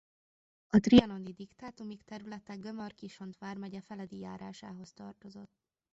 A 0.67 0.79
trianoni 0.79 1.31
diktátumig 1.33 2.03
területe 2.03 2.55
Gömör-Kishont 2.55 3.37
vármegye 3.37 3.81
Feledi 3.81 4.19
járásához 4.19 4.93
tartozott. 4.93 5.61